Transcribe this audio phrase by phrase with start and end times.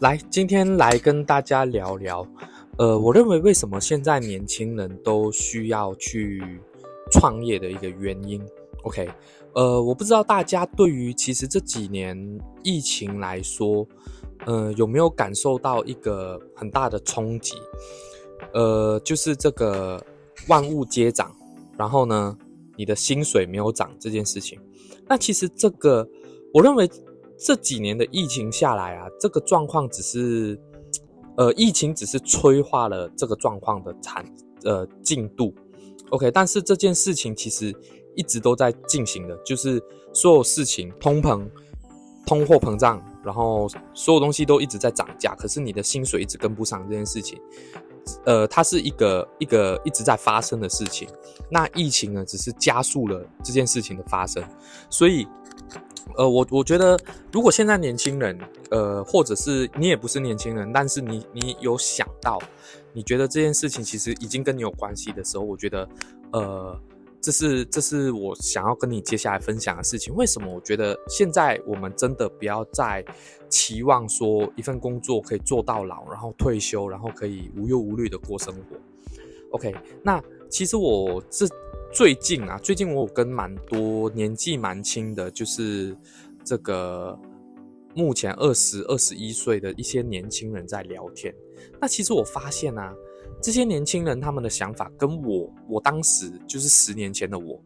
[0.00, 2.26] 来，今天来跟大家聊聊，
[2.76, 6.42] 呃，我认为为什么现在年轻人都需要去
[7.10, 8.42] 创业的一个原因。
[8.82, 9.08] OK，
[9.54, 13.86] 呃，我不知道大家对于其实这几年疫情来说，
[14.44, 17.54] 呃，有没有感受到一个很大的冲击？
[18.52, 20.04] 呃，就是这个
[20.48, 21.34] 万物皆涨，
[21.78, 22.36] 然后呢，
[22.76, 24.60] 你的薪水没有涨这件事情。
[25.08, 26.06] 那其实这个，
[26.52, 26.90] 我认为。
[27.44, 30.58] 这几年的疫情下来啊，这个状况只是，
[31.36, 34.24] 呃，疫情只是催化了这个状况的产
[34.64, 35.54] 呃进度
[36.08, 37.70] ，OK，但是这件事情其实
[38.16, 39.78] 一直都在进行的，就是
[40.14, 41.46] 所有事情通膨、
[42.24, 47.38] 通货膨胀，然后所有东西都一直在涨价，可是你的薪水一直跟不上这件事情，
[48.24, 51.06] 呃，它是一个一个一直在发生的事情。
[51.50, 54.42] 那疫情呢，只是加速了这件事情的发生，
[54.88, 55.26] 所以。
[56.16, 56.98] 呃，我我觉得，
[57.32, 58.38] 如果现在年轻人，
[58.70, 62.38] 呃，或者是你也不是年轻人，但是你你有想到，
[62.92, 65.88] 你觉得这件事情其实已经跟你有关系的时候，我觉得，
[66.32, 66.80] 呃，
[67.20, 70.14] 这是这是我想要跟你接下来分享的事情。
[70.14, 70.54] 为什么？
[70.54, 73.04] 我觉得现在我们真的不要再
[73.48, 78.76] 期望说一份工作可以做到老，然后退休，然后可以无忧无虑的过生活。
[79.50, 81.44] OK，那其实我这。
[81.94, 85.96] 最近啊，最近我有跟蛮多年纪蛮轻的，就是
[86.42, 87.16] 这个
[87.94, 91.32] 目前二十二十一岁的一些年轻人在聊天。
[91.80, 92.92] 那其实我发现啊，
[93.40, 97.62] 这些年轻人他们的想法跟我，我当时就是十年前的我，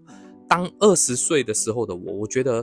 [0.47, 2.63] 当二十岁的时候的我，我觉得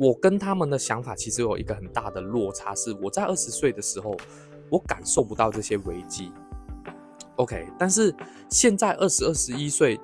[0.00, 4.16] 我跟他们的想法其实有一个很大的落差，是我在二十岁的时候，
[4.68, 6.32] 我感受不到这些危机。
[7.36, 8.12] OK，但是
[8.50, 9.96] 现在二十二十一岁。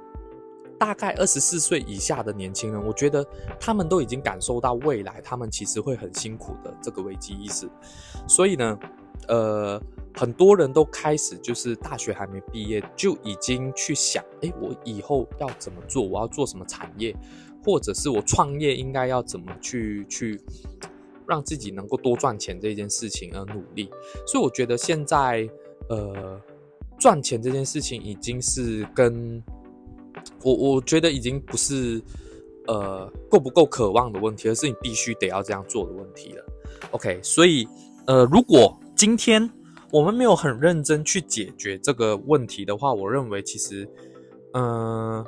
[0.82, 3.24] 大概二十四岁以下的年轻人，我觉得
[3.60, 7.70] 他们都已经感受到未来，他们其实会很辛苦的这个危机意识。
[8.26, 8.76] 所以呢，
[9.28, 9.80] 呃，
[10.12, 16.02] 很多人都开始就是大学还没毕业就已经去想，哎，我以后要怎么做？
[16.02, 17.14] 我要做什么产业？
[17.64, 20.40] 或者是我创业应该要怎么去去
[21.28, 23.88] 让自己能够多赚钱这件事情而努力。
[24.26, 25.48] 所以我觉得现在，
[25.88, 26.40] 呃，
[26.98, 29.40] 赚钱这件事情已经是跟
[30.42, 32.02] 我我觉得已经不是
[32.66, 36.44] 呃够不够渴望的问题，而是你必须得要这样做的问题了。
[36.90, 37.66] OK，所以
[38.06, 39.48] 呃，如果今天
[39.90, 43.88] 我们没有很认真去解决这个问题的话，我认为其实
[44.54, 45.24] 嗯，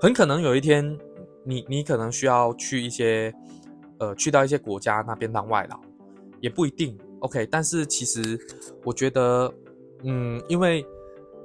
[0.00, 0.98] 很可能有一天
[1.44, 3.32] 你你可能需要去一些
[3.98, 5.80] 呃去到一些国家那边当外劳，
[6.40, 6.98] 也不一定。
[7.20, 8.38] OK，但是其实
[8.84, 9.52] 我觉得
[10.04, 10.84] 嗯，因为。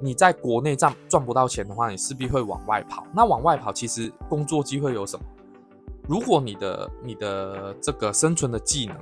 [0.02, 3.08] 你在国内赚赚不到钱的话，你势必会往外跑。
[3.14, 5.26] 那往外跑，其实工作机会有什么？
[6.08, 8.98] 如果你的你的这个生存的技能，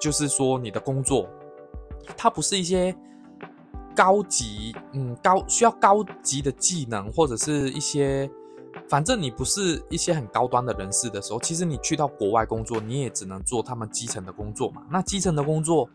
[0.00, 1.28] 就是说你的工作，
[2.16, 2.96] 它不是一些
[3.94, 8.28] 高级，嗯，高需要高级的技能，或者是一些，
[8.88, 14.82] 反正你不是一些很高端的人士的时候，其实你去到国外工作，你也只能做他们基层的工作嘛。
[14.90, 15.88] 那基层的工作，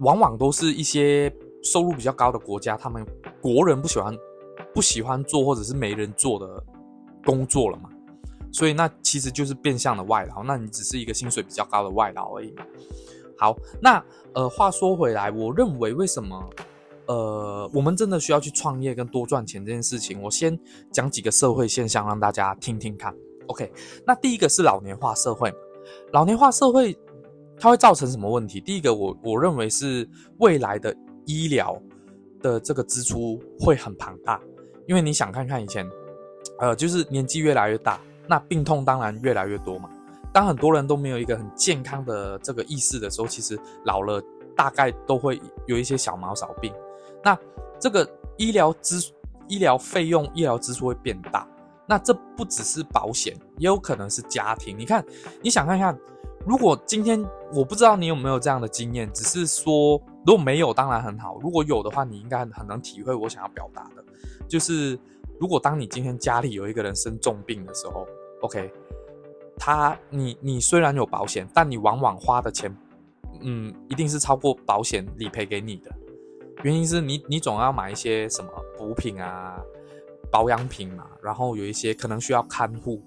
[0.00, 1.32] 往往都是一些。
[1.62, 3.04] 收入比较高的国家，他们
[3.40, 4.16] 国人不喜欢
[4.74, 6.62] 不喜欢做或者是没人做的
[7.24, 7.90] 工作了嘛，
[8.52, 12.54] 所以那其实就是变相的外劳，那你只是一个薪水比较高的外劳而已。
[13.36, 14.02] 好，那
[14.34, 16.50] 呃话说回来，我认为为什么
[17.06, 20.58] 呃我们真的需要去创业跟多赚钱这件事情，我先
[20.92, 23.14] 讲几个社会现象让大家听听看。
[23.48, 23.70] OK，
[24.06, 25.52] 那第一个是老年化社会，
[26.12, 26.96] 老年化社会
[27.58, 28.60] 它会造成什么问题？
[28.60, 30.08] 第一个，我我认为是
[30.38, 30.94] 未来的。
[31.28, 31.80] 医疗
[32.40, 34.40] 的这个支出会很庞大，
[34.86, 35.86] 因为你想看看以前，
[36.58, 39.90] 呃，就是年纪越来越大，那病痛当然越来越多嘛。
[40.32, 44.22] 当很多人都没有一个很健康的这个意识的时候，其实老了
[44.56, 46.72] 大概都会有一些小毛小病。
[47.22, 47.38] 那
[47.78, 49.12] 这个医疗支
[49.48, 51.46] 医疗费用、医疗支出会变大。
[51.86, 54.78] 那这不只是保险，也有可能是家庭。
[54.78, 55.04] 你看，
[55.42, 55.98] 你想看看。
[56.46, 57.22] 如果今天
[57.52, 61.38] 我不知道你有没有这样的经验，只是说如果没有，当然很好。
[61.40, 64.04] 如果有的话，你应该很能体会我想要表达的，
[64.46, 64.98] 就是
[65.40, 68.06] 如果当你今天家里有一个人生重病的时候
[68.42, 68.70] ，OK，
[69.56, 72.70] 他你你虽然有保险，但你往往花的钱，
[73.40, 75.90] 嗯，一定是超过保险理赔给你的。
[76.62, 79.58] 原因是你你总要买一些什么补品啊、
[80.30, 83.02] 保养品嘛，然后有一些可能需要看护，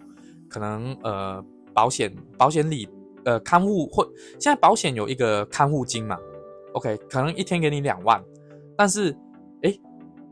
[0.49, 2.89] 可能呃保险保险理。
[3.23, 4.03] 呃，看护会
[4.39, 6.17] 现在保险有一个看护金嘛
[6.73, 8.23] ？OK，可能一天给你两万，
[8.77, 9.15] 但是，
[9.63, 9.77] 哎，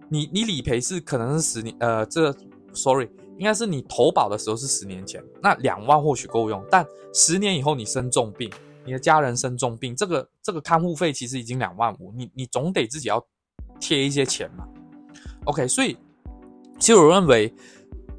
[0.10, 2.34] 你你理赔是可能是十年，呃，这
[2.74, 8.50] sorry，应该是你投保的时候是十年前，那两万或许够用，但十年以后你生重病，
[8.86, 13.26] 你的家人生重病，这个这个看护费其实已经两万五，你你总得自己要
[13.80, 14.68] 贴一些钱嘛。
[15.46, 15.98] OK，所以
[16.80, 17.54] 其实我认为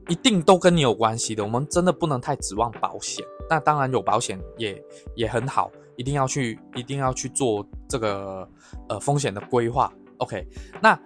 [0.09, 3.25] 一定都跟你有关系的，我们真的不能太指望保险。
[3.49, 4.83] 那当然有保险也
[5.15, 5.71] 也很好，
[6.01, 8.49] 一定要去一定要去做这个
[8.89, 9.93] 呃风险的规划。
[10.17, 10.47] OK，
[10.81, 10.99] 那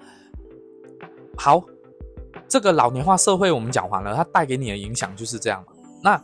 [1.37, 1.61] 好，
[2.46, 5.64] 这个老年化社会我们讲完了，它带给你的影响就是这样。
[6.00, 6.23] 那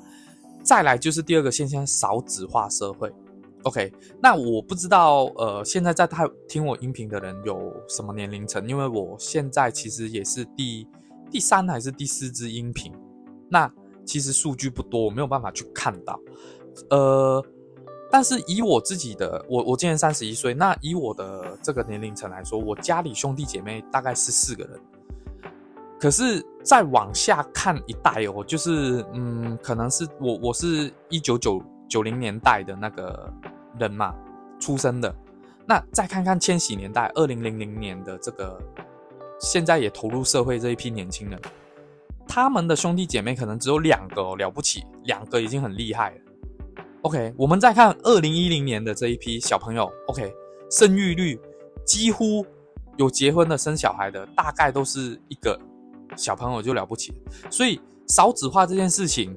[0.62, 3.12] 再来就是第二个现象，少子化社会。
[3.64, 8.64] OK，那我不知道呃，现在在他听我音频的人有什么年龄层？
[8.68, 10.86] 因为我现在其实也是第
[11.28, 12.92] 第三还是第四支音频，
[13.48, 13.68] 那
[14.04, 16.18] 其实数据不多，我没有办法去看到。
[16.88, 17.44] 呃，
[18.10, 24.80] 但是以我自己的，我我今年三十一岁，那以我的这个年龄层来说，我家里兄弟姐妹大概是四个人。
[26.00, 33.30] 可是再往下看一代哦，就是嗯，可能是我我是一九九九零年代的那个
[33.78, 34.14] 人嘛
[34.58, 35.14] 出生的，
[35.66, 38.58] 那再看看千禧年代二零零零年的这个，
[39.38, 41.38] 现在也投入社会这一批年轻人，
[42.26, 46.16] 他们的兄弟姐妹可能只有两个哦，了不起，两个已经很厉害了。
[47.02, 50.32] OK，我们再看二零一零年的这一批小朋友，OK，
[50.70, 51.40] 生育率
[51.84, 52.44] 几乎
[52.96, 55.58] 有结婚的生小孩的，大概都是一个。
[56.16, 57.14] 小朋友就了不起，
[57.50, 59.32] 所以少子化这件事情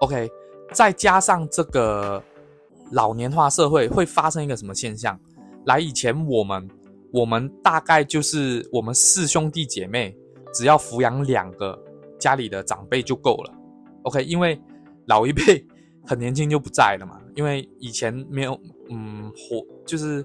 [0.00, 0.30] ，OK，
[0.72, 2.20] 再加上这个
[2.92, 5.20] 老年化社会会发生一个什么现象？
[5.66, 6.66] 来，以前我们
[7.12, 10.16] 我们大概就是我们四兄弟姐妹，
[10.54, 11.78] 只要抚养两个
[12.18, 13.52] 家里的长辈就够了
[14.04, 14.58] ，OK，因为
[15.04, 15.62] 老一辈
[16.06, 18.58] 很年轻就不在了嘛，因为以前没有
[18.88, 20.24] 嗯活就是。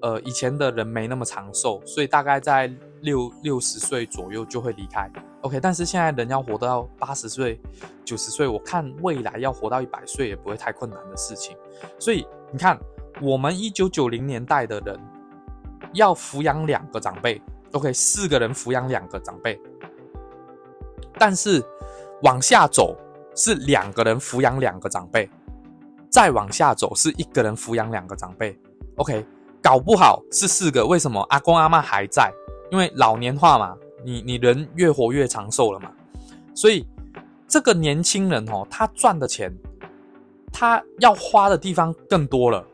[0.00, 5.10] 呃，以前的人没那么长寿，所以大概在六六十岁左右就会离开。
[5.40, 7.60] OK，但是现在人要活到八十岁、
[8.04, 11.56] 九十岁，我看未来要活到一百岁也不会太困难的事情。
[11.98, 12.78] 所以你看，
[13.20, 14.96] 我们一九九零年代的人
[15.94, 17.42] 要抚养两个长辈
[17.72, 19.60] ，OK，四个人抚养两个长辈，
[21.14, 21.60] 但是
[22.22, 22.96] 往下走
[23.38, 25.26] 是两个人抚养两个长辈，
[26.10, 28.54] 再往下走是一个人抚养两个长辈
[28.96, 29.24] ，OK。
[29.60, 32.32] 搞不好是四个，为什么阿公阿妈还在？
[32.70, 35.90] 因为老年化嘛，你你人越活越长寿了嘛，
[36.54, 36.86] 所以
[37.48, 39.52] 这个年轻人哦，他赚的钱，
[40.52, 42.64] 他要花的地方更多了。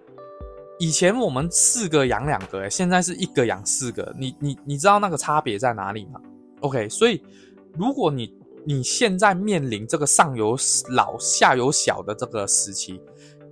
[0.78, 6.20] 以前我们四个养两个，现在是一个养四个，你你你知道那个差别在哪里吗
[6.60, 7.24] ？OK，所以
[7.78, 10.56] 如果你你现在面临这个上有
[10.90, 13.00] 老下有小的这个时期，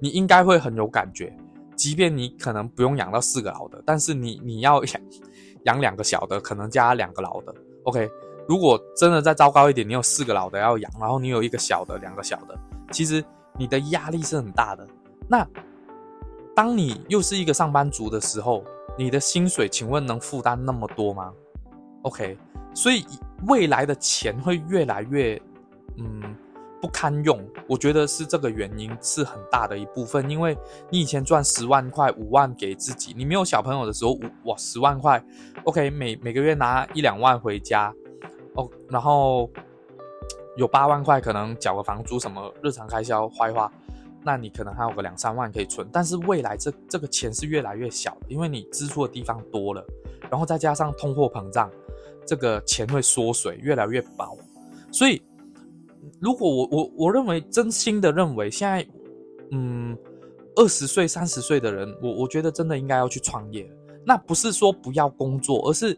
[0.00, 1.34] 你应该会很有感觉。
[1.76, 5.02] 即便你可能不用养到四个老的，但是你你要养
[5.64, 7.54] 养两个小的，可能加两个老的。
[7.84, 8.08] OK，
[8.46, 12.58] 如果真的再糟糕一点，你有四个老的要养，然后你有一个小的，两个小的，
[12.90, 13.24] 其实
[13.58, 14.86] 你的压力是很大的。
[15.28, 15.46] 那
[16.54, 18.62] 当你又是一个上班族的时候，
[18.96, 21.32] 你的薪水，请问能负担那么多吗
[22.02, 22.36] ？OK，
[22.74, 23.04] 所以
[23.46, 25.40] 未来的钱会越来越，
[25.96, 26.36] 嗯。
[26.80, 30.28] 不堪用，我觉得是这个原因是很大的一部分。
[30.28, 30.58] 因为
[30.90, 35.24] 你以前赚十万块、五万给自己，你没有小朋友的时候，哇，十万块
[35.62, 37.94] ，OK，每每个月拿一两万回家，
[38.56, 39.48] 哦，然后
[40.56, 43.70] 有八万块可能缴个房租，什么日常开销花一花，
[44.24, 45.88] 那你可能还有个两三万可以存。
[45.92, 49.86] 但是未来这这个钱是越来越小的，因为你支出的地方多了，
[50.28, 51.70] 然后再加上通货膨胀，
[52.26, 54.36] 这个钱会缩水，越来越薄，
[54.90, 55.22] 所以。
[56.20, 58.84] 如果我我我认为真心的认为，现在，
[59.52, 59.96] 嗯，
[60.56, 63.68] 二十岁三十岁的人，我我觉得真的应该要去创业。
[64.04, 65.96] 那不是说不要工作，而是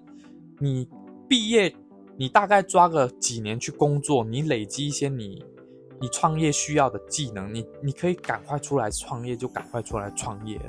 [0.59, 0.87] 你
[1.26, 1.75] 毕业，
[2.19, 5.43] 你大概抓个几年去工作，你累积一些你
[5.99, 10.61] 你创业需要的技能，你你可以赶快出来创业，就赶快出来创业。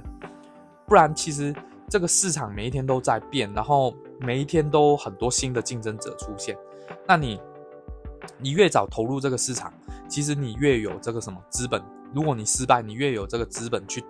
[0.87, 1.53] 不然，其实
[1.89, 6.57] 这个市场每一天都在变，然后每一天都很多新的竞争者出现，
[7.07, 7.39] 那你。
[8.39, 9.71] 你越早投入这个市场，
[10.09, 11.79] 其实你越有这个什么资本。
[12.11, 14.03] 如果你失败，你越有这个资本去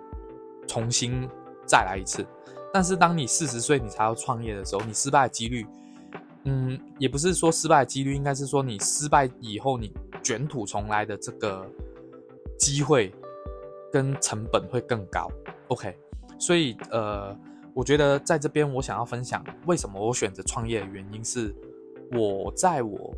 [0.66, 1.28] 重新
[1.66, 2.26] 再来一次。
[2.72, 5.66] 但是当你四十岁你才要创业的时候，你失败的几率，
[6.44, 11.64] 嗯，也不是说失败的几率，应该是说你失败以后你卷土重来的这个
[12.58, 13.12] 机会
[13.92, 15.30] 跟成本会更高。
[15.68, 15.94] OK，
[16.38, 17.38] 所以呃，
[17.76, 21.54] 我觉得在这边我想要分享为什么我选择创业的原因是，
[22.12, 23.14] 我在我。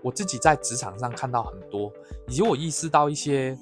[0.00, 1.92] 我自己在职场上看到很多，
[2.28, 3.58] 以及我意识到一些，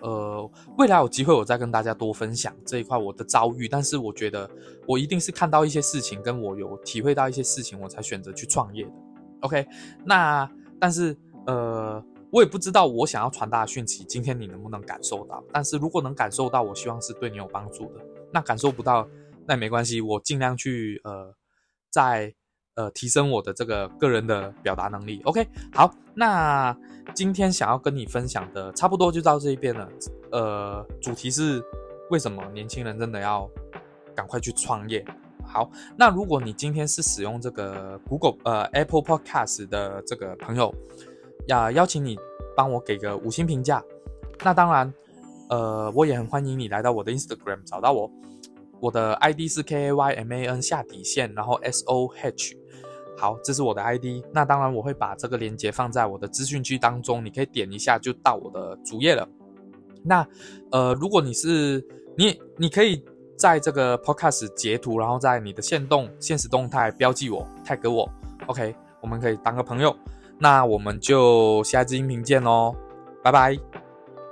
[0.00, 3.68] 呃，未来有机会我再跟大家多分享这一块我的遭遇。
[3.68, 4.48] 但是我觉得
[4.86, 8.92] 我一定是看到一些事情，跟我有体会到一些事情，我才选择去创业的。
[9.40, 9.66] OK，
[10.04, 10.50] 那
[10.80, 11.14] 但是
[11.46, 12.02] 呃。
[12.32, 15.42] 我也不知道我想要传达的讯息，今天你能不能感受到？
[15.52, 18.04] 但是如果能感受到，我希望是对你有帮助的。
[18.32, 19.06] 那感受不到，
[19.46, 21.34] 那也没关系，我尽量去呃，
[21.90, 22.34] 在
[22.74, 25.20] 呃提升我的这个个人的表达能力。
[25.24, 26.76] OK，好，那
[27.14, 29.88] 今天想要跟你分享的差不多就到这一边了。
[30.32, 31.62] 呃，主题是
[32.10, 33.48] 为什么年轻人真的要
[34.14, 35.04] 赶快去创业？
[35.44, 40.74] 好，那如果你今天是使用这个 Google 呃 Apple Podcast 的这个朋友，
[41.46, 42.18] 要邀请你
[42.56, 43.82] 帮我给个五星评价。
[44.42, 44.92] 那当然，
[45.48, 48.10] 呃，我也很欢迎你来到我的 Instagram 找到我，
[48.80, 52.56] 我的 ID 是 K A Y M A N 下底线，然后 S O H。
[53.16, 54.24] 好，这是我的 ID。
[54.32, 59.28] 那当然，我会把这个链接放在我的资讯区当中，你可以点一下就到我的主页了。
[60.02, 60.26] 那
[60.70, 61.86] 呃，如果你是
[62.16, 63.04] 你，你可以。
[63.38, 68.10] 在这个 podcast 截图，然后在你的线动、现实动态标记我，tag 我
[68.46, 69.94] ，OK，我们可以当个朋友。
[70.38, 72.74] 那我们就下一支音频见喽，
[73.22, 73.75] 拜拜。